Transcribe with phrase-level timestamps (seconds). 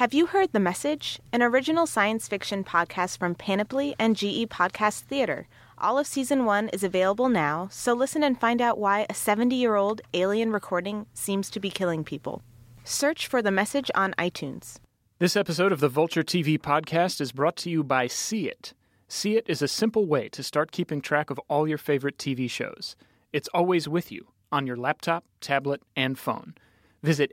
[0.00, 1.20] Have you heard The Message?
[1.30, 5.46] An original science fiction podcast from Panoply and GE Podcast Theater.
[5.76, 9.54] All of season one is available now, so listen and find out why a 70
[9.54, 12.40] year old alien recording seems to be killing people.
[12.82, 14.78] Search for The Message on iTunes.
[15.18, 18.72] This episode of the Vulture TV podcast is brought to you by SEEit.
[19.06, 22.48] See It is a simple way to start keeping track of all your favorite TV
[22.48, 22.96] shows.
[23.34, 26.54] It's always with you on your laptop, tablet, and phone.
[27.02, 27.32] Visit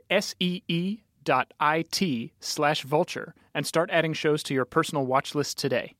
[1.28, 5.94] see.it slash vulture and start adding shows to your personal watch list today.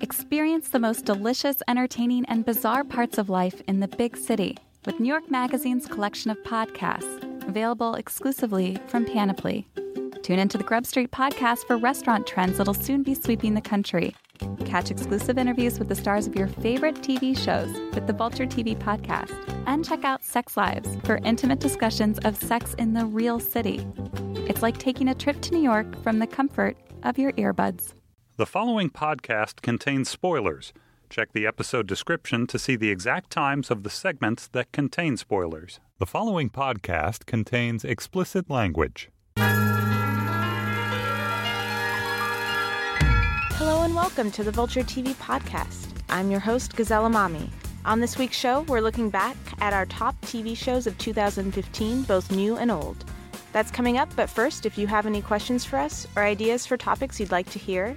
[0.00, 5.00] Experience the most delicious, entertaining, and bizarre parts of life in the big city with
[5.00, 9.66] New York Magazine's collection of podcasts, available exclusively from Panoply.
[10.22, 14.14] Tune into the Grub Street podcast for restaurant trends that'll soon be sweeping the country.
[14.64, 18.76] Catch exclusive interviews with the stars of your favorite TV shows with the Vulture TV
[18.76, 19.32] podcast.
[19.66, 23.86] And check out Sex Lives for intimate discussions of sex in the real city.
[24.48, 27.94] It's like taking a trip to New York from the comfort of your earbuds.
[28.36, 30.72] The following podcast contains spoilers.
[31.08, 35.80] Check the episode description to see the exact times of the segments that contain spoilers.
[35.98, 39.08] The following podcast contains explicit language.
[44.06, 45.88] Welcome to the Vulture TV podcast.
[46.08, 47.50] I'm your host, Gazelle Emami.
[47.84, 52.30] On this week's show, we're looking back at our top TV shows of 2015, both
[52.30, 53.04] new and old.
[53.52, 56.76] That's coming up, but first, if you have any questions for us or ideas for
[56.76, 57.96] topics you'd like to hear,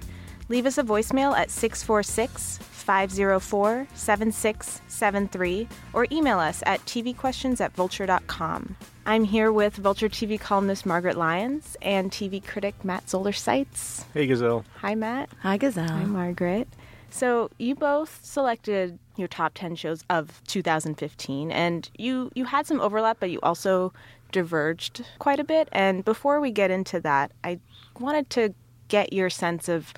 [0.49, 8.75] leave us a voicemail at 646 504 7673 or email us at tvquestions at vulture.com.
[9.05, 14.05] I'm here with Vulture TV columnist Margaret Lyons and TV critic Matt Zoller Seitz.
[14.13, 14.65] Hey, Gazelle.
[14.77, 15.29] Hi, Matt.
[15.41, 15.87] Hi, Gazelle.
[15.87, 16.67] Hi, Margaret.
[17.09, 22.79] So you both selected your top 10 shows of 2015 and you you had some
[22.79, 23.91] overlap but you also
[24.31, 27.59] diverged quite a bit and before we get into that I
[27.99, 28.53] wanted to
[28.87, 29.93] get your sense of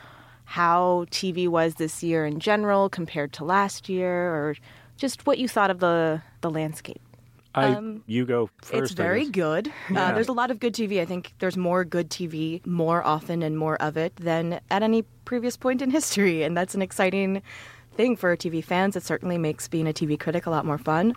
[0.52, 4.56] how TV was this year in general compared to last year or
[4.98, 7.02] just what you thought of the the landscape.
[7.56, 8.84] I, Um, you go first.
[8.84, 9.72] it's very good.
[9.90, 10.08] Yeah.
[10.10, 11.02] Uh, there's a lot of good TV.
[11.02, 15.04] I think there's more good TV more often and more of it than at any
[15.26, 16.44] previous point in history.
[16.44, 17.42] And that's an exciting
[17.96, 18.96] thing for TV fans.
[18.96, 21.14] It certainly makes being a TV critic a lot more fun.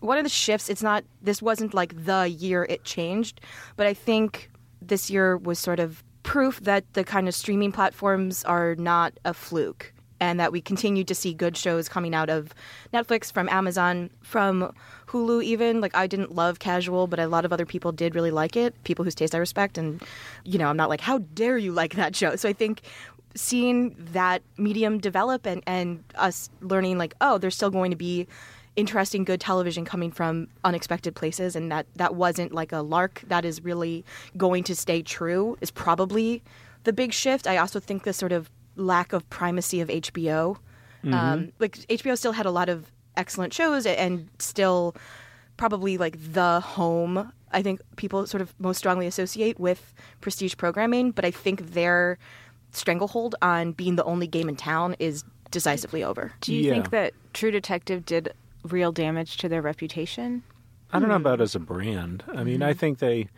[0.00, 3.40] One of the shifts, it's not, this wasn't like the year it changed,
[3.76, 4.50] but I think
[4.82, 9.32] this year was sort of proof that the kind of streaming platforms are not a
[9.32, 12.52] fluke and that we continue to see good shows coming out of
[12.92, 14.74] Netflix, from Amazon, from
[15.06, 15.80] Hulu, even.
[15.80, 18.74] Like, I didn't love Casual, but a lot of other people did really like it,
[18.82, 19.78] people whose taste I respect.
[19.78, 20.02] And,
[20.42, 22.34] you know, I'm not like, how dare you like that show?
[22.34, 22.80] So I think
[23.36, 28.26] seeing that medium develop and, and us learning, like, oh, there's still going to be
[28.76, 33.22] interesting, good television coming from unexpected places, and that that wasn't like a lark.
[33.28, 34.04] That is really
[34.36, 35.56] going to stay true.
[35.60, 36.42] Is probably
[36.84, 37.46] the big shift.
[37.46, 40.58] I also think the sort of lack of primacy of HBO.
[41.12, 44.96] Um, like HBO still had a lot of excellent shows and still
[45.56, 47.32] probably like the home.
[47.52, 52.18] I think people sort of most strongly associate with prestige programming, but I think their
[52.72, 55.22] stranglehold on being the only game in town is
[55.52, 56.32] decisively over.
[56.40, 56.72] Do you Yeah.
[56.74, 58.32] think that True Detective did
[58.72, 60.42] real damage to their reputation?
[60.92, 61.22] I don't know hmm.
[61.22, 62.24] about as a brand.
[62.28, 62.78] I mean, I hmm.
[62.78, 63.28] think they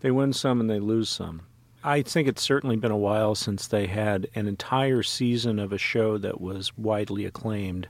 [0.00, 1.42] they win some and they lose some.
[1.84, 5.78] I think it's certainly been a while since they had an entire season of a
[5.78, 7.88] show that was widely acclaimed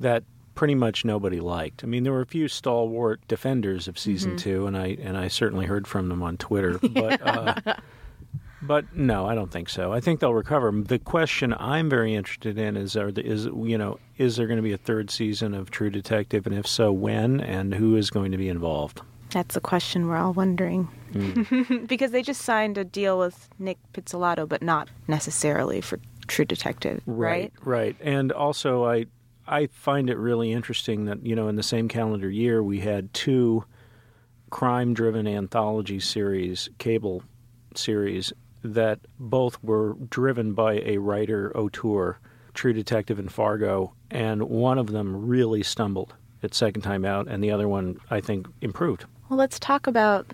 [0.00, 0.24] that
[0.54, 1.82] pretty much nobody liked.
[1.82, 4.50] I mean, there were a few stalwart defenders of season mm-hmm.
[4.50, 7.74] 2 and I and I certainly heard from them on Twitter, but uh,
[8.62, 9.92] but no, I don't think so.
[9.92, 10.70] I think they'll recover.
[10.70, 14.58] The question I'm very interested in is are the, is you know is there going
[14.58, 18.10] to be a third season of True Detective, and if so, when and who is
[18.10, 19.02] going to be involved?
[19.30, 20.84] That's the question we're all wondering.
[21.12, 21.84] Hmm.
[21.86, 25.98] because they just signed a deal with Nic Pizzolatto, but not necessarily for
[26.28, 27.52] True Detective, right?
[27.64, 27.96] right.
[28.00, 29.06] And also, I
[29.46, 33.12] I find it really interesting that you know in the same calendar year we had
[33.12, 33.64] two
[34.50, 37.22] crime-driven anthology series, cable
[37.74, 42.18] series that both were driven by a writer auteur,
[42.54, 47.42] True Detective and Fargo, and one of them really stumbled its second time out, and
[47.42, 49.04] the other one I think improved.
[49.28, 50.26] Well, let's talk about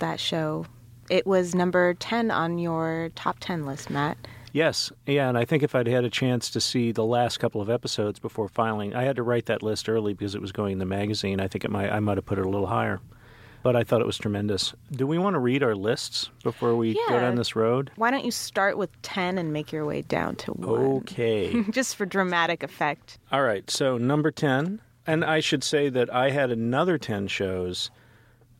[0.00, 0.66] that show.
[1.10, 4.18] It was number 10 on your top 10 list, Matt.
[4.52, 7.62] Yes, yeah, and I think if I'd had a chance to see the last couple
[7.62, 10.74] of episodes before filing, I had to write that list early because it was going
[10.74, 11.40] in the magazine.
[11.40, 13.00] I think it might I might have put it a little higher,
[13.62, 14.74] but I thought it was tremendous.
[14.90, 17.90] Do we want to read our lists before we go down this road?
[17.96, 20.68] Why don't you start with 10 and make your way down to 1?
[20.98, 21.62] Okay.
[21.70, 23.18] Just for dramatic effect.
[23.30, 27.90] All right, so number 10, and I should say that I had another 10 shows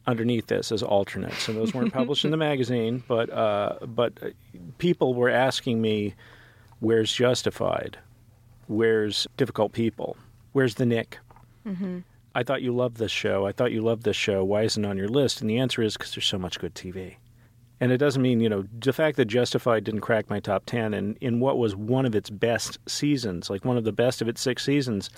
[0.06, 4.12] underneath this as alternates, and those weren't published in the magazine, but uh, but
[4.78, 6.14] people were asking me,
[6.80, 7.98] "Where's Justified?
[8.66, 10.16] Where's Difficult People?
[10.52, 11.18] Where's the Knick?
[11.66, 12.00] Mm-hmm.
[12.34, 13.46] I thought you loved this show.
[13.46, 14.42] I thought you loved this show.
[14.44, 15.40] Why isn't it on your list?
[15.40, 17.16] And the answer is because there's so much good TV.
[17.80, 20.94] And it doesn't mean, you know, the fact that Justified didn't crack my top 10
[20.94, 24.28] and in what was one of its best seasons, like one of the best of
[24.28, 25.10] its six seasons,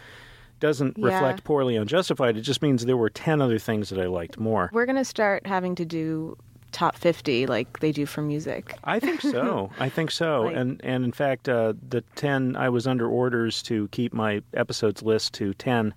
[0.60, 1.06] doesn't Yeah.
[1.14, 2.36] reflect poorly on Justified.
[2.38, 4.70] It just means there were 10 other things that I liked more.
[4.72, 6.36] We're going to start having to do
[6.72, 8.76] top 50 like they do for music.
[8.82, 9.70] I think so.
[9.78, 10.42] I think so.
[10.44, 14.42] Like- and and in fact, uh, the ten I was under orders to keep my
[14.54, 15.94] episodes list to ten,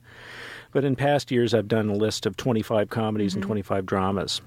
[0.71, 3.85] but in past years I've done a list of twenty five comedies and twenty five
[3.85, 4.41] dramas.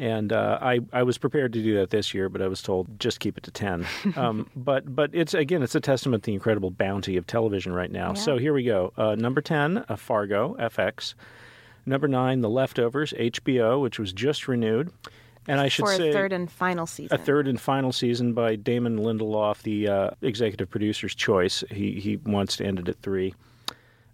[0.00, 3.00] And uh, I, I was prepared to do that this year, but I was told
[3.00, 3.84] just keep it to ten.
[4.16, 7.90] Um, but but it's again it's a testament to the incredible bounty of television right
[7.90, 8.14] now.
[8.14, 8.92] So here we go.
[8.96, 11.14] Uh, number ten, uh, Fargo, FX.
[11.86, 14.92] Number nine, The Leftovers, HBO, which was just renewed.
[15.46, 17.18] And I should for say a third and final season.
[17.18, 21.64] a third and final season by Damon Lindelof, the uh, executive producer's choice.
[21.70, 23.34] He he wants to end it at three.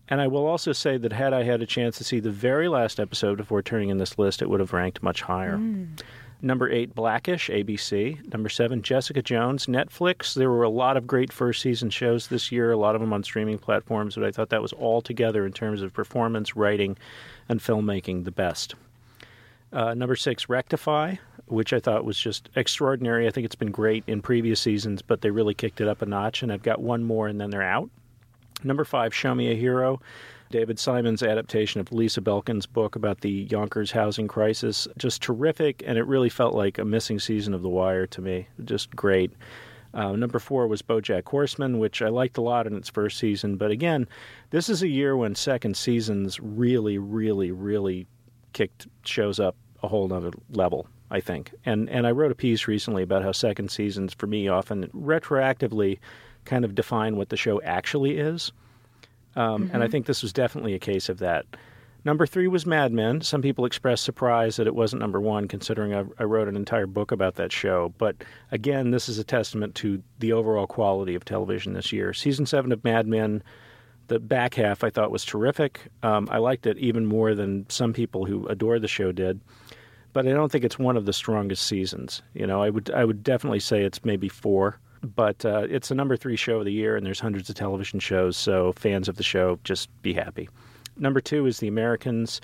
[0.08, 2.68] And I will also say that had I had a chance to see the very
[2.68, 5.56] last episode before turning in this list, it would have ranked much higher.
[6.42, 8.30] Number eight, Blackish, ABC.
[8.30, 10.34] Number seven, Jessica Jones, Netflix.
[10.34, 13.14] There were a lot of great first season shows this year, a lot of them
[13.14, 16.98] on streaming platforms, but I thought that was all together in terms of performance, writing,
[17.48, 18.74] and filmmaking the best.
[19.72, 21.16] Uh, number six, Rectify,
[21.46, 23.26] which I thought was just extraordinary.
[23.26, 26.06] I think it's been great in previous seasons, but they really kicked it up a
[26.06, 27.88] notch, and I've got one more, and then they're out.
[28.64, 30.00] Number five, Show Me a Hero,
[30.50, 34.88] David Simon's adaptation of Lisa Belkin's book about the Yonkers housing crisis.
[34.96, 38.48] Just terrific, and it really felt like a missing season of The Wire to me.
[38.64, 39.32] Just great.
[39.92, 43.56] Uh, number four was BoJack Horseman, which I liked a lot in its first season.
[43.56, 44.08] But again,
[44.50, 48.06] this is a year when second seasons really, really, really
[48.52, 50.88] kicked shows up a whole other level.
[51.10, 54.48] I think, and and I wrote a piece recently about how second seasons, for me,
[54.48, 55.98] often retroactively,
[56.44, 58.52] kind of define what the show actually is.
[59.36, 61.46] Um, And I think this was definitely a case of that.
[62.04, 63.22] Number three was Mad Men.
[63.22, 66.86] Some people expressed surprise that it wasn't number one, considering I, I wrote an entire
[66.86, 67.94] book about that show.
[67.96, 68.16] But
[68.52, 72.12] again, this is a testament to the overall quality of television this year.
[72.12, 73.42] Season seven of Mad Men,
[74.08, 75.80] the back half I thought was terrific.
[76.02, 79.40] Um, I liked it even more than some people who adore the show did.
[80.12, 82.22] But I don't think it's one of the strongest seasons.
[82.34, 84.78] You know, I would I would definitely say it's maybe four.
[85.04, 88.00] But uh, it's the number three show of the year, and there's hundreds of television
[88.00, 88.36] shows.
[88.36, 90.48] So fans of the show, just be happy.
[90.96, 92.40] Number two is The Americans.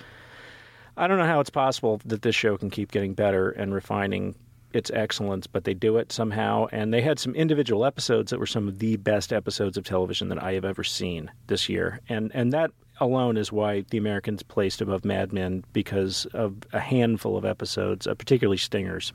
[0.96, 4.34] I don't know how it's possible that this show can keep getting better and refining
[4.72, 6.66] its excellence, but they do it somehow.
[6.72, 10.28] And they had some individual episodes that were some of the best episodes of television
[10.28, 12.00] that I have ever seen this year.
[12.08, 12.70] And and that
[13.00, 18.06] alone is why The Americans placed above Mad Men because of a handful of episodes,
[18.06, 19.12] uh, particularly stingers.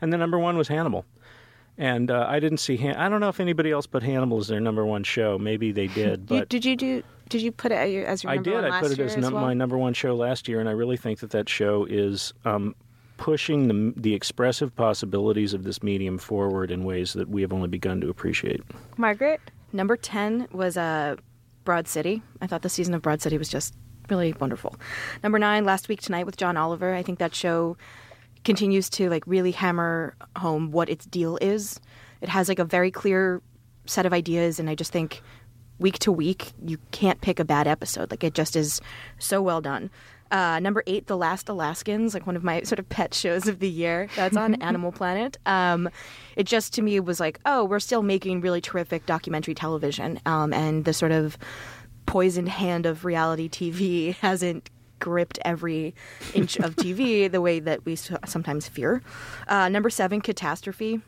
[0.00, 1.04] And the number one was Hannibal.
[1.78, 2.76] And uh, I didn't see.
[2.76, 5.38] Han- I don't know if anybody else put Hannibal as their number one show.
[5.38, 7.02] Maybe they did, You- but did you do?
[7.28, 8.52] Did you put it as your, as your I did.
[8.54, 9.40] one I put it year as as well?
[9.40, 12.74] my number one show last year, and I really think that that show is um,
[13.16, 17.68] pushing the the expressive possibilities of this medium forward in ways that we have only
[17.68, 18.60] begun to appreciate.
[18.98, 19.40] Margaret.
[19.72, 21.16] Number 10 was uh,
[21.64, 22.20] Broad City.
[22.42, 23.74] I thought the season of Broad City was just
[24.10, 24.74] really wonderful.
[25.22, 26.92] Number 9, Last Week Tonight with John Oliver.
[26.94, 27.78] I think that show
[28.44, 31.80] continues to like really hammer home what its deal is.
[32.20, 33.40] It has like a very clear
[33.86, 35.22] set of ideas and I just think
[35.78, 38.10] week to week you can't pick a bad episode.
[38.10, 38.80] Like it just is
[39.18, 39.90] so well done.
[40.30, 43.58] Uh, number eight, The Last Alaskans, like one of my sort of pet shows of
[43.58, 44.08] the year.
[44.16, 45.36] That's on Animal Planet.
[45.44, 45.90] Um,
[46.36, 50.54] it just to me was like, oh, we're still making really terrific documentary television, um,
[50.54, 51.36] and the sort of
[52.06, 54.70] poisoned hand of reality TV hasn't
[55.02, 55.94] gripped every
[56.32, 59.02] inch of TV the way that we sometimes fear.
[59.48, 61.00] Uh, number seven, Catastrophe.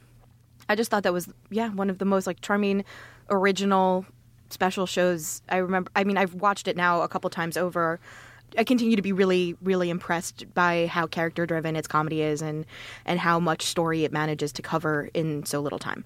[0.69, 2.85] I just thought that was yeah one of the most like charming,
[3.31, 4.05] original,
[4.51, 5.43] special shows.
[5.49, 5.91] I remember.
[5.95, 8.01] I mean, I've watched it now a couple times over.
[8.59, 12.67] I continue to be really, really impressed by how character driven its comedy is, and
[13.05, 16.05] and how much story it manages to cover in so little time.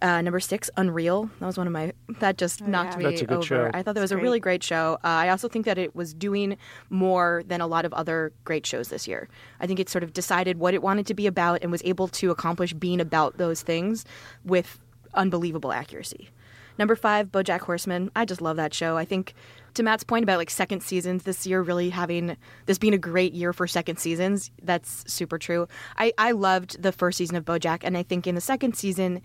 [0.00, 1.28] Uh, number six, Unreal.
[1.40, 2.98] That was one of my that just knocked yeah.
[2.98, 3.44] me That's a good over.
[3.46, 3.70] show.
[3.74, 4.98] I thought that was a really great show.
[5.02, 6.56] Uh, I also think that it was doing
[6.88, 9.28] more than a lot of other great shows this year.
[9.60, 12.08] I think it sort of decided what it wanted to be about and was able
[12.08, 14.04] to accomplish being about those things
[14.44, 14.78] with
[15.14, 16.30] unbelievable accuracy.
[16.78, 18.10] Number five, BoJack Horseman.
[18.14, 18.96] I just love that show.
[18.96, 19.34] I think
[19.74, 22.36] to Matt's point about like second seasons this year, really having
[22.66, 24.50] this being a great year for second seasons.
[24.62, 25.66] That's super true.
[25.96, 29.22] I I loved the first season of BoJack, and I think in the second season,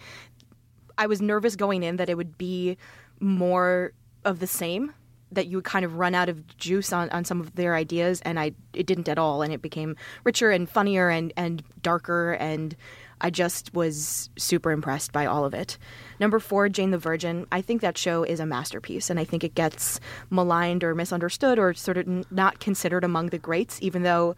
[0.97, 2.77] I was nervous going in that it would be
[3.19, 3.93] more
[4.25, 4.93] of the same
[5.31, 8.21] that you would kind of run out of juice on, on some of their ideas
[8.21, 12.33] and I it didn't at all and it became richer and funnier and, and darker
[12.33, 12.75] and
[13.23, 15.77] I just was super impressed by all of it.
[16.19, 17.47] Number four, Jane the Virgin.
[17.53, 21.57] I think that show is a masterpiece, and I think it gets maligned or misunderstood
[21.57, 24.35] or sort of not considered among the greats, even though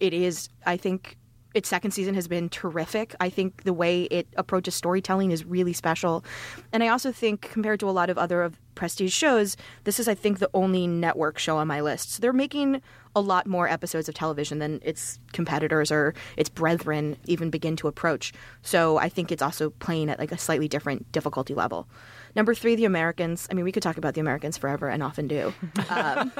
[0.00, 1.16] it is, I think,
[1.54, 3.14] its second season has been terrific.
[3.20, 6.24] I think the way it approaches storytelling is really special.
[6.72, 10.08] And I also think, compared to a lot of other of prestige shows, this is,
[10.08, 12.12] I think, the only network show on my list.
[12.12, 12.82] So they're making
[13.16, 17.86] a lot more episodes of television than its competitors or its brethren even begin to
[17.86, 18.32] approach.
[18.62, 21.86] So I think it's also playing at like a slightly different difficulty level.
[22.34, 23.46] Number three, The Americans.
[23.48, 25.54] I mean, we could talk about The Americans forever and often do.
[25.88, 26.32] Um,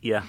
[0.00, 0.24] Yeah.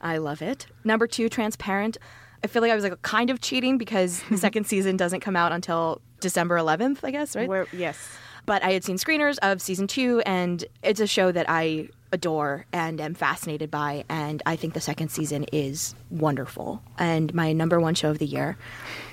[0.00, 0.66] I love it.
[0.84, 1.96] Number two, Transparent.
[2.44, 5.36] I feel like I was like kind of cheating because the second season doesn't come
[5.36, 7.48] out until December 11th, I guess, right?
[7.48, 7.98] Where, yes.
[8.44, 12.66] But I had seen screeners of season two, and it's a show that I adore
[12.72, 14.04] and am fascinated by.
[14.08, 16.82] And I think the second season is wonderful.
[16.98, 18.58] And my number one show of the year,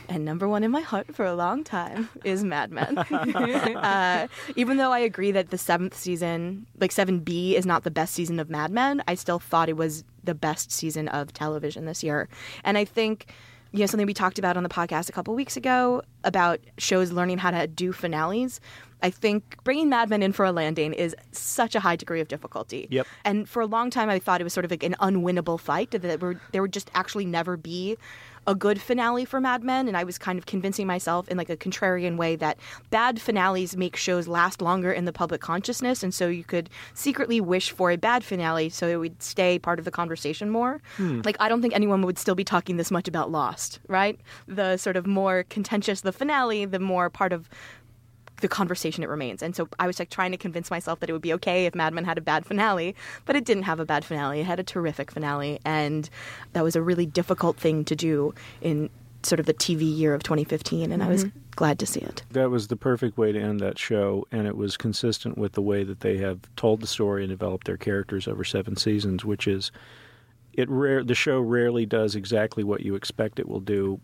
[0.09, 2.97] and number one in my heart for a long time, is Mad Men.
[2.97, 8.13] uh, even though I agree that the seventh season, like 7B, is not the best
[8.13, 12.03] season of Mad Men, I still thought it was the best season of television this
[12.03, 12.27] year.
[12.63, 13.27] And I think
[13.71, 17.11] you know something we talked about on the podcast a couple weeks ago about shows
[17.11, 18.59] learning how to do finales
[19.03, 22.27] i think bringing mad men in for a landing is such a high degree of
[22.27, 23.05] difficulty Yep.
[23.25, 25.91] and for a long time i thought it was sort of like an unwinnable fight
[25.91, 27.95] that there would, there would just actually never be
[28.49, 31.51] a good finale for Mad Men, and I was kind of convincing myself in like
[31.51, 32.57] a contrarian way that
[32.89, 37.39] bad finales make shows last longer in the public consciousness, and so you could secretly
[37.39, 40.81] wish for a bad finale so it would stay part of the conversation more.
[40.97, 41.21] Hmm.
[41.23, 44.19] Like I don't think anyone would still be talking this much about Lost, right?
[44.47, 47.49] The sort of more contentious the finale, the more part of
[48.41, 49.41] the conversation it remains.
[49.41, 51.75] And so I was like trying to convince myself that it would be okay if
[51.75, 54.41] Mad Men had a bad finale, but it didn't have a bad finale.
[54.41, 56.09] It had a terrific finale, and
[56.53, 58.89] that was a really difficult thing to do in
[59.23, 61.39] sort of the TV year of 2015, and I was mm-hmm.
[61.51, 62.23] glad to see it.
[62.31, 65.61] That was the perfect way to end that show, and it was consistent with the
[65.61, 69.47] way that they have told the story and developed their characters over seven seasons, which
[69.47, 69.71] is
[70.53, 73.99] it rare the show rarely does exactly what you expect it will do,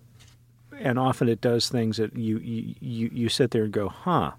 [0.80, 4.32] and often it does things that you you, you, you sit there and go, huh,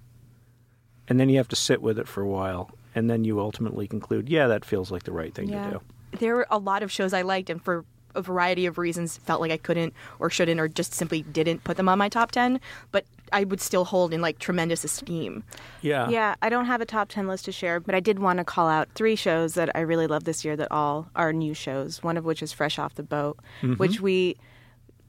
[1.09, 3.87] and then you have to sit with it for a while, and then you ultimately
[3.87, 5.81] conclude, yeah, that feels like the right thing to do.
[6.19, 7.85] There were a lot of shows I liked, and for
[8.16, 11.76] a variety of reasons, felt like I couldn't or shouldn't or just simply didn't put
[11.76, 15.45] them on my top 10, but I would still hold in like tremendous esteem.
[15.83, 18.38] Yeah, Yeah, I don't have a top 10 list to share, but I did want
[18.38, 21.55] to call out three shows that I really love this year that all are new
[21.55, 23.38] shows, one of which is Fresh Off the Boat,
[23.76, 24.05] which mm-hmm.
[24.05, 24.37] we,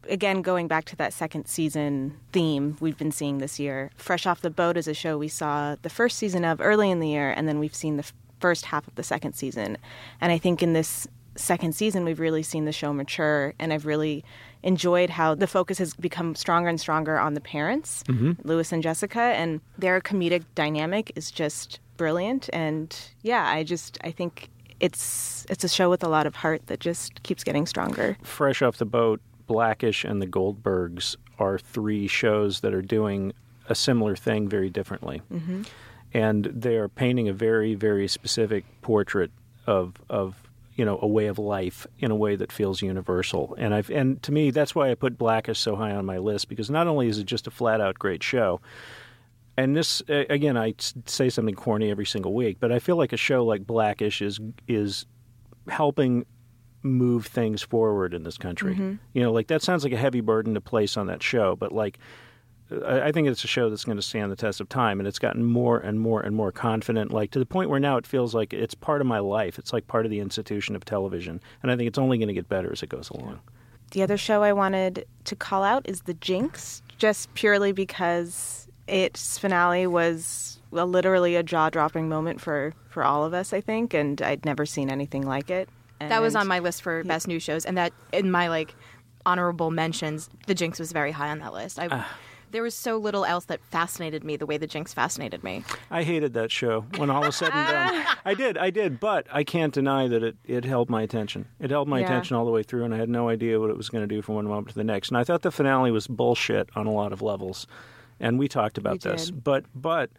[0.09, 3.91] again, going back to that second season theme we've been seeing this year.
[3.97, 6.99] Fresh Off the Boat is a show we saw the first season of early in
[6.99, 9.77] the year, and then we've seen the f- first half of the second season.
[10.21, 13.85] And I think in this second season, we've really seen the show mature, and I've
[13.85, 14.23] really
[14.63, 18.33] enjoyed how the focus has become stronger and stronger on the parents, mm-hmm.
[18.43, 22.49] Lewis and Jessica, and their comedic dynamic is just brilliant.
[22.53, 24.49] And yeah, I just I think
[24.79, 28.17] it's it's a show with a lot of heart that just keeps getting stronger.
[28.23, 33.33] Fresh Off the Boat, Blackish, and The Goldbergs are three shows that are doing
[33.69, 35.21] a similar thing very differently.
[35.31, 35.63] Mm-hmm.
[36.13, 39.31] And they are painting a very, very specific portrait
[39.65, 40.35] of, of
[40.75, 43.55] you know, a way of life in a way that feels universal.
[43.57, 46.47] And I've and to me that's why I put Blackish so high on my list
[46.49, 48.61] because not only is it just a flat out great show,
[49.57, 50.75] and this again i
[51.05, 54.39] say something corny every single week, but I feel like a show like Blackish is
[54.67, 55.07] is
[55.67, 56.25] helping
[56.83, 58.73] move things forward in this country.
[58.73, 58.95] Mm-hmm.
[59.13, 61.71] You know, like that sounds like a heavy burden to place on that show, but
[61.71, 61.99] like
[62.71, 65.07] I I think it's a show that's going to stand the test of time, and
[65.07, 68.05] it's gotten more and more and more confident, like to the point where now it
[68.05, 69.57] feels like it's part of my life.
[69.57, 72.33] It's like part of the institution of television, and I think it's only going to
[72.33, 73.39] get better as it goes along.
[73.91, 79.37] The other show I wanted to call out is The Jinx, just purely because its
[79.37, 83.93] finale was well, literally a jaw dropping moment for, for all of us, I think,
[83.93, 85.69] and I'd never seen anything like it.
[85.99, 88.75] That was on my list for best new shows, and that in my like
[89.25, 91.79] honorable mentions, The Jinx was very high on that list.
[91.79, 92.17] I, ah.
[92.51, 95.63] there was so little else that fascinated me the way The Jinx fascinated me.
[95.91, 98.05] I hated that show when all was said and done.
[98.25, 101.47] I did, I did, but I can't deny that it, it held my attention.
[101.59, 102.05] It held my Yeah.
[102.05, 104.15] attention all the way through, and I had no idea what it was going to
[104.15, 105.09] do from one moment to the next.
[105.09, 107.67] And I thought the finale was bullshit on a lot of levels,
[108.19, 109.25] and we talked about We this.
[109.25, 109.43] did.
[109.43, 110.11] But but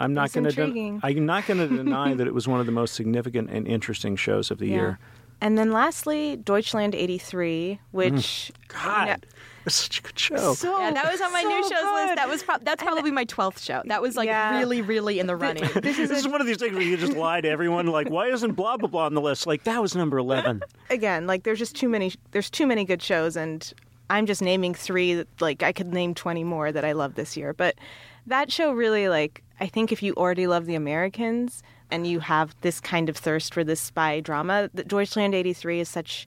[0.00, 1.00] I'm not going to intriguing.
[1.02, 4.16] I'm not going to deny that it was one of the most significant and interesting
[4.16, 4.98] shows of the year.
[5.40, 8.12] And then lastly, Deutschland 83, which.
[8.14, 8.50] Mm.
[8.68, 9.26] God,
[9.66, 10.54] it's such a good show.
[10.54, 11.94] So, Yeah, that was on my so new shows good.
[12.06, 12.16] list.
[12.16, 13.82] That was prob that's probably my twelfth show.
[13.86, 14.58] That was like Yeah.
[14.58, 15.64] really, really in the running.
[15.80, 18.10] This is this is one of these things where you just lie to everyone, like,
[18.10, 19.46] why isn't blah blah blah on the list?
[19.46, 20.62] Like that was number eleven.
[20.90, 23.72] again like there's just too many there's too many good shows and
[24.10, 25.24] I'm just naming three.
[25.40, 27.74] Like I could name 20 more that I love this year, but
[28.26, 32.54] that show really like I think if you already love The Americans and you have
[32.62, 36.26] this kind of thirst for this spy drama, that Deutschland 83 is such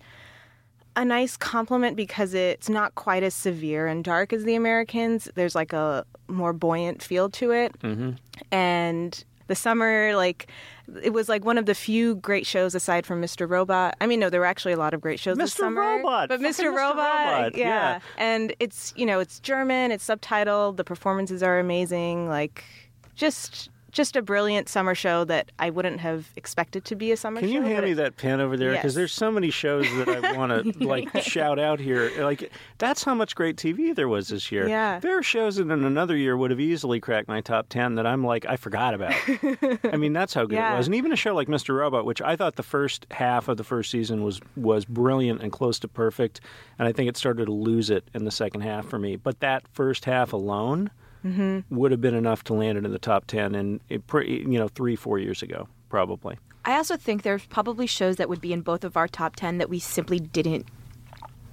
[0.95, 5.29] a nice compliment because it's not quite as severe and dark as The Americans.
[5.35, 7.77] There's like a more buoyant feel to it.
[7.81, 8.11] Mm-hmm.
[8.51, 10.49] And the summer, like,
[11.01, 13.49] it was like one of the few great shows aside from Mr.
[13.49, 13.95] Robot.
[13.99, 15.57] I mean, no, there were actually a lot of great shows this Mr.
[15.57, 15.81] summer.
[15.81, 16.65] Robot, but Mr.
[16.65, 16.75] Mr.
[16.75, 17.67] Robot, Robot, yeah.
[17.67, 17.99] yeah.
[18.17, 22.27] And it's you know it's German, it's subtitled, the performances are amazing.
[22.27, 22.63] Like,
[23.17, 27.39] just just a brilliant summer show that I wouldn't have expected to be a summer
[27.39, 27.53] Can show.
[27.55, 28.71] Can you hand me it- that pen over there?
[28.73, 28.95] Because Yes.
[28.95, 32.11] there's so many shows that I want to like shout out here.
[32.23, 34.67] Like that's how much great TV there was this year.
[34.67, 34.99] Yeah.
[34.99, 38.05] there are shows that in another year would have easily cracked my top ten that
[38.05, 39.13] I'm like I forgot about.
[39.91, 40.75] I mean that's how good Yeah.
[40.75, 40.85] it was.
[40.87, 41.75] And even a show like Mr.
[41.75, 45.51] Robot, which I thought the first half of the first season was was brilliant and
[45.51, 46.39] close to perfect,
[46.77, 49.15] and I think it started to lose it in the second half for me.
[49.15, 50.91] But that first half alone.
[51.69, 54.59] Would have been enough to land it in the top ten, and it, pre- you
[54.59, 56.37] know, three, four years ago, probably.
[56.67, 59.57] I also think there's probably shows that would be in both of our top 10
[59.59, 60.67] that we simply didn't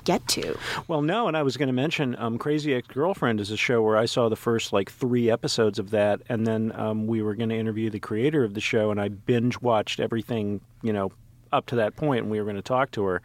[0.02, 0.58] get to.
[0.88, 3.80] Well, no, and I was going to mention um, Crazy Ex Girlfriend is a show
[3.80, 7.36] where I saw the first like three episodes of that, and then um, we were
[7.36, 11.12] going to interview the creator of the show, and I binge watched everything, you know,
[11.52, 13.22] up to that point, and we were going to talk to her.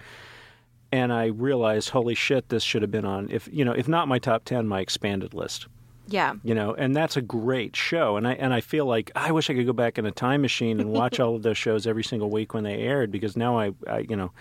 [0.91, 4.07] And I realized, holy shit, this should have been on, if you know, if not
[4.07, 5.67] my top ten, my expanded list.
[6.09, 6.33] Yeah.
[6.43, 9.49] You know, and that's a great show, and I and I feel like I wish
[9.49, 12.03] I could go back in a time machine and watch all of those shows every
[12.03, 14.31] single week when they aired, because now I, I you know,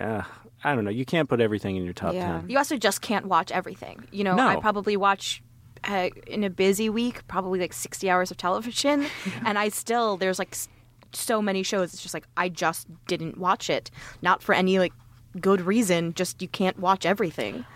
[0.00, 0.22] uh,
[0.62, 2.40] I don't know, you can't put everything in your top Yeah.
[2.40, 2.50] ten.
[2.50, 4.04] You also just can't watch everything.
[4.12, 4.46] You know, No.
[4.46, 5.42] I probably watch
[5.84, 9.04] uh, in a busy week probably like 60 hours of television
[9.44, 10.56] and I still there's like
[11.12, 13.90] so many shows it's just like I just didn't watch it.
[14.22, 14.94] Not for any like
[15.38, 17.66] good reason, just you can't watch everything.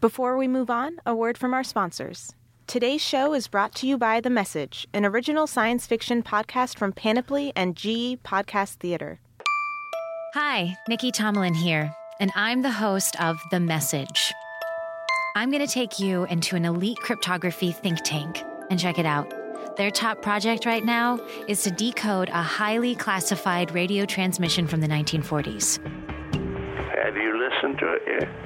[0.00, 2.34] Before we move on, a word from our sponsors.
[2.66, 6.92] Today's show is brought to you by The Message, an original science fiction podcast from
[6.92, 9.20] Panoply and GE Podcast Theater.
[10.34, 14.32] Hi, Nicky Tomalin here, and I'm the host of The Message.
[15.36, 19.32] I'm going to take you into an elite cryptography think tank and check it out.
[19.76, 24.88] Their top project right now is to decode a highly classified radio transmission from the
[24.88, 25.78] 1940s.
[27.04, 28.45] Have you listened to it yet?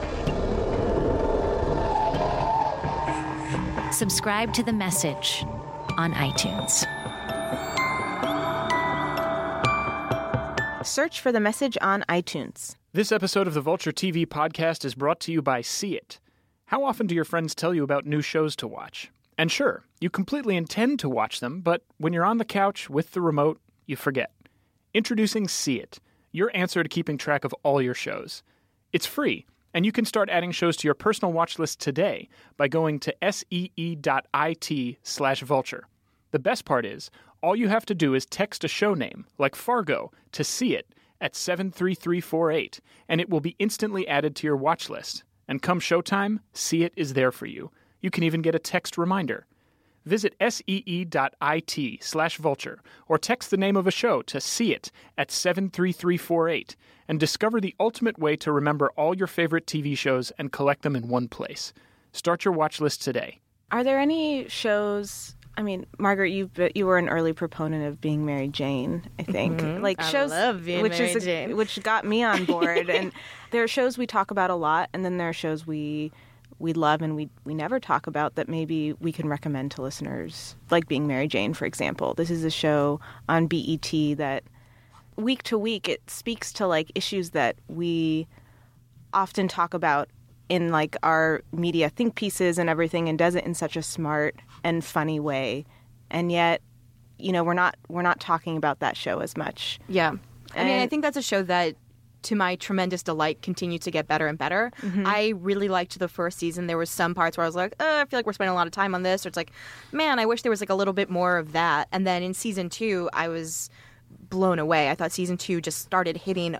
[4.01, 5.45] Subscribe to The Message
[5.95, 6.87] on iTunes.
[10.83, 12.77] Search for The Message on iTunes.
[12.93, 16.17] This episode of the Vulture TV podcast is brought to you by SEEit.
[16.65, 19.11] How often do your friends tell you about new shows to watch?
[19.37, 23.11] And sure, you completely intend to watch them, but when you're on the couch with
[23.11, 24.31] the remote, you forget.
[24.95, 25.99] Introducing SEEit,
[26.31, 28.41] your answer to keeping track of all your shows.
[28.93, 32.67] It's free, and you can start adding shows to your personal watch list today by
[32.67, 35.87] going to see.it slash vulture.
[36.31, 39.55] The best part is, all you have to do is text a show name, like
[39.55, 44.89] Fargo, to see it at 73348, and it will be instantly added to your watch
[44.89, 45.23] list.
[45.47, 47.71] And come showtime, SEEit is there for you.
[47.99, 49.45] You can even get a text reminder.
[50.05, 55.31] Visit see.it slash vulture or text the name of a show to see it at
[55.31, 56.75] 73348
[57.07, 60.95] and discover the ultimate way to remember all your favorite TV shows and collect them
[60.95, 61.73] in one place.
[62.13, 63.39] Start your watch list today.
[63.71, 65.35] Are there any shows?
[65.57, 69.03] I mean, Margaret, you you were an early proponent of being Mary Jane.
[69.19, 69.83] I think mm-hmm.
[69.83, 71.55] like I shows, love being which Mary is Jane.
[71.55, 72.89] which got me on board.
[72.89, 73.11] and
[73.51, 76.11] there are shows we talk about a lot, and then there are shows we
[76.61, 80.55] we love and we we never talk about that maybe we can recommend to listeners,
[80.69, 82.13] like being Mary Jane, for example.
[82.13, 84.43] This is a show on BET that
[85.17, 88.27] week to week it speaks to like issues that we
[89.13, 90.09] often talk about
[90.47, 94.35] in like our media think pieces and everything and does it in such a smart
[94.63, 95.65] and funny way
[96.09, 96.61] and yet
[97.19, 100.15] you know we're not we're not talking about that show as much Yeah.
[100.55, 101.75] I mean, I think that's a show that,
[102.23, 104.71] to my tremendous delight, continued to get better and better.
[105.05, 106.67] I really liked the first season.
[106.67, 108.55] There were some parts where I was like, oh, I feel like we're spending a
[108.55, 109.25] lot of time on this.
[109.25, 109.51] Or it's like,
[109.91, 111.87] man, I wish there was like a little bit more of that.
[111.91, 113.69] And then in season two, I was
[114.29, 114.89] blown away.
[114.89, 116.57] I thought season two just started hitting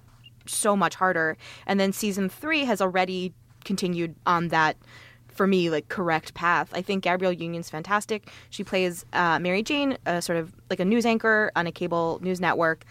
[0.48, 1.38] so much harder.
[1.68, 4.78] And then season three has already continued on that
[5.28, 6.70] for me like correct path.
[6.74, 8.30] I think Gabrielle Union's fantastic.
[8.50, 12.20] She plays uh, Mary Jane, a sort of like a news anchor on a cable
[12.22, 12.84] news network.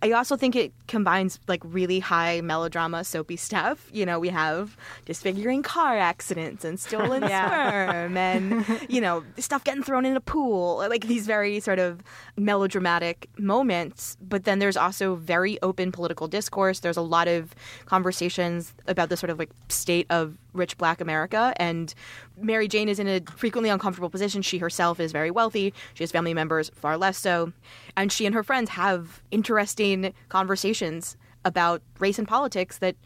[0.00, 3.88] I also think it combines like really high melodrama, soapy stuff.
[3.92, 9.82] You know, we have disfiguring car accidents and stolen sperm, and you know, stuff getting
[9.82, 12.00] thrown in a pool, like these very sort of
[12.36, 14.16] melodramatic moments.
[14.20, 16.80] But then there's also very open political discourse.
[16.80, 17.54] There's a lot of
[17.86, 21.52] conversations about the sort of like state of rich black America.
[21.56, 21.92] And
[22.36, 24.42] Mary Jane is in a frequently uncomfortable position.
[24.42, 25.72] She herself is very wealthy.
[25.94, 27.52] She has family members far less so.
[27.96, 32.96] And she and her friends have interesting conversations about race and politics that,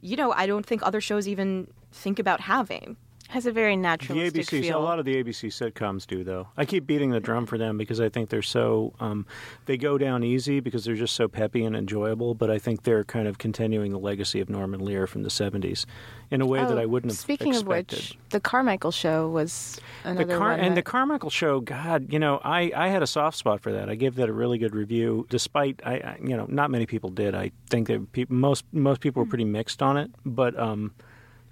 [0.00, 2.96] you know, I don't think other shows even think about having.
[3.30, 4.16] Has a very natural.
[4.18, 4.78] The ABC, feel.
[4.78, 6.46] a lot of the ABC sitcoms do though.
[6.56, 9.26] I keep beating the drum for them because I think they're so um,
[9.66, 12.34] they go down easy because they're just so peppy and enjoyable.
[12.34, 15.86] But I think they're kind of continuing the legacy of Norman Lear from the '70s
[16.30, 17.98] in a way that Oh, I wouldn't have Speaking expected.
[17.98, 20.60] of which, the Carmichael show was another the Car- one.
[20.60, 23.88] and the Carmichael show, God, you know, I, I had a soft spot for that.
[23.88, 27.10] I gave that a really good review, despite I, I you know not many people
[27.10, 27.34] did.
[27.34, 30.94] I think that pe- most most people were pretty mixed on it, but um,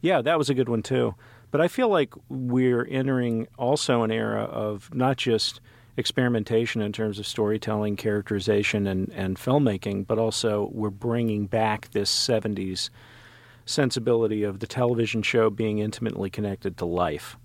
[0.03, 1.15] yeah, that was a good one too.
[1.55, 5.61] But I feel like we're entering also an era of not just
[5.97, 12.13] experimentation in terms of storytelling, characterization, and, and filmmaking, but also we're bringing back this
[12.13, 12.91] 70s
[13.67, 17.37] sensibility of the television show being intimately connected to life,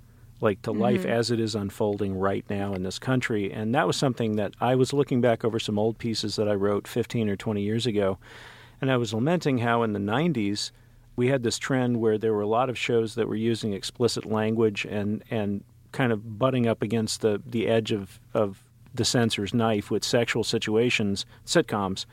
[0.42, 1.12] like to life mm-hmm.
[1.12, 3.52] as it is unfolding right now in this country.
[3.54, 6.56] And that was something that I was looking back over some old pieces that I
[6.56, 8.18] wrote 15 or 20 years ago.
[8.82, 10.72] And I was lamenting how in the 90s
[11.20, 14.24] we had this trend where there were a lot of shows that were using explicit
[14.24, 18.64] language and, and kind of butting up against the, the edge of, of
[18.96, 22.06] the censor's knife with sexual situations, sitcoms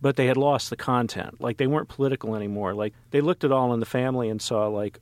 [0.00, 1.40] but they had lost the content.
[1.40, 2.74] Like they weren't political anymore.
[2.74, 4.98] Like they looked at All in the Family and saw like,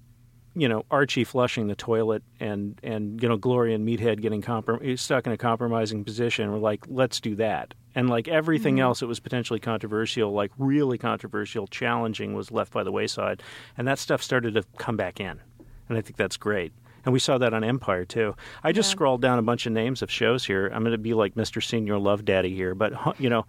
[0.55, 4.87] you know, Archie flushing the toilet and and you know Gloria and Meathead getting comprom-
[4.87, 6.51] eh, stuck in a compromising position.
[6.51, 7.75] We're like, let's do that.
[7.95, 8.83] And like everything mm-hmm.
[8.83, 13.43] else that was potentially controversial, like really controversial, challenging, was left by the wayside.
[13.77, 15.41] And that stuff started to come back in.
[15.89, 16.73] And I think that's great.
[17.05, 18.35] And we saw that on Empire too.
[18.63, 20.67] I just scrolled down a bunch of names of shows here.
[20.67, 21.63] I'm going to be like Mr.
[21.63, 23.47] Señor Love Daddy here, but you know,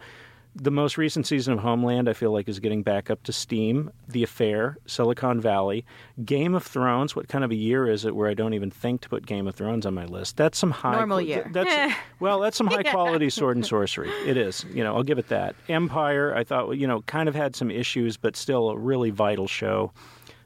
[0.55, 3.91] the most recent season of Homeland, I feel like, is getting back up to steam.
[4.07, 5.85] The Affair, Silicon Valley,
[6.25, 7.15] Game of Thrones.
[7.15, 9.47] What kind of a year is it where I don't even think to put Game
[9.47, 10.38] of Thrones on my list?
[10.38, 11.49] That's some high Normal year.
[11.53, 14.09] That's well, that's some high quality sword and sorcery.
[14.25, 14.65] It is.
[14.73, 15.55] You know, I'll give it that.
[15.69, 19.47] Empire, I thought, you know, kind of had some issues, but still a really vital
[19.47, 19.91] show.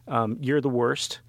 [0.07, 1.21] Um, You're the worst.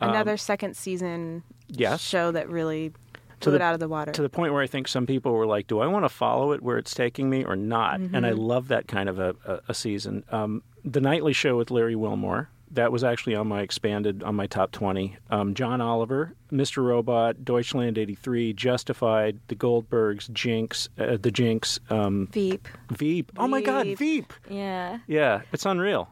[0.00, 2.00] another second season Yes.
[2.00, 2.92] show that really
[3.40, 4.12] blew the- it out of the water.
[4.12, 6.52] to the point where I think some people were like, "Do I want to follow
[6.52, 9.60] it where it's taking me or not?" And I love that kind of a, a,
[9.68, 10.24] a season.
[10.30, 14.46] Um, the nightly show with Larry Wilmore that was actually on my expanded on my
[14.48, 15.16] top twenty.
[15.30, 16.84] Um, John Oliver, Mr.
[16.84, 22.66] Robot, Deutschland '83, Justified, The Goldbergs, Jinx, uh, The Jinx, um, Veep.
[22.90, 23.30] Veep.
[23.36, 23.98] Oh my God, Veep.
[23.98, 24.32] Veep!
[24.50, 24.98] Yeah.
[25.06, 26.08] Yeah, it's unreal.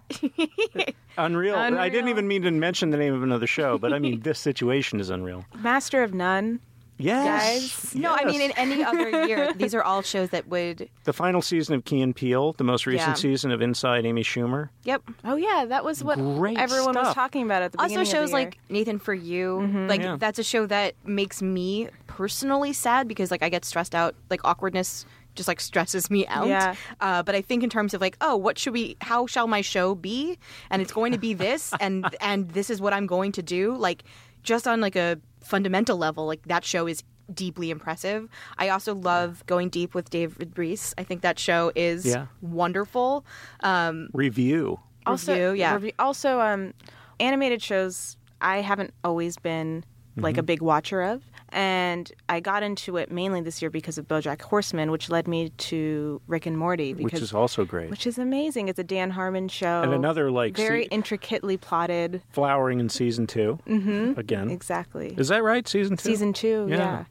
[1.18, 1.56] unreal.
[1.56, 4.38] I didn't even mean to mention the name of another show, but I mean this
[4.38, 5.44] situation is unreal.
[5.58, 6.60] Master of None.
[6.96, 7.94] Yes.
[7.94, 10.88] No, I mean, in any other year, these are all shows that would.
[11.04, 13.14] The final season of Key and Peele, the most recent Yeah.
[13.14, 14.68] season of Inside Amy Schumer.
[14.84, 15.02] Yep.
[15.24, 18.12] Oh yeah, that was what Great everyone was talking about at the Also, beginning of
[18.12, 18.46] shows the year.
[18.46, 20.16] like Nathan for You, like Yeah.
[20.18, 24.14] that's a show that makes me personally sad because like I get stressed out.
[24.30, 25.04] Like awkwardness
[25.34, 26.46] just like stresses me out.
[26.46, 26.76] Yeah.
[27.00, 28.96] Uh, but I think in terms of like, oh, what should we?
[29.00, 30.38] How shall my show be?
[30.70, 33.74] And it's going to be this, and and this is what I'm going to do.
[33.76, 34.04] Like
[34.44, 37.02] just on like a fundamental level, like that show is
[37.32, 38.28] deeply impressive.
[38.58, 40.94] I also love going deep with David Rees.
[40.98, 42.26] I think that show is Yeah.
[42.42, 43.24] wonderful.
[43.60, 44.78] Um, Review.
[45.06, 45.74] also review, yeah.
[45.74, 46.72] review- also um
[47.20, 49.84] animated shows i haven't always been
[50.16, 50.46] like a Mm-hmm.
[50.46, 51.22] big watcher of
[51.54, 55.48] and i got into it mainly this year because of bojack horseman which led me
[55.50, 57.88] to rick and morty because which is also great.
[57.90, 62.20] which is amazing it's a dan harmon show and another like very se- intricately plotted
[62.30, 64.18] flowering in season 2 mm-hmm.
[64.18, 64.50] Again.
[64.50, 65.66] exactly Is that right?
[65.66, 66.02] Season two?
[66.08, 66.76] season two Yeah.
[66.76, 67.04] yeah,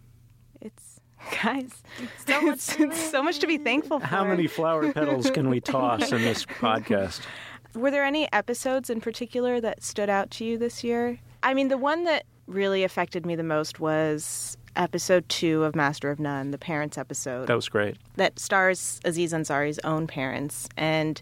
[0.62, 1.00] it's
[1.42, 1.82] guys
[2.28, 5.62] so much it's so much to be thankful for How many flower petals can we
[5.74, 7.22] toss in this podcast?
[7.76, 11.18] Were there any episodes in particular that stood out to you this year?
[11.42, 16.10] I mean, the one that really affected me the most was episode two of Master
[16.10, 17.98] of None, the parents episode That was great.
[18.16, 20.68] that stars Aziz Ansari's own parents.
[20.78, 21.22] And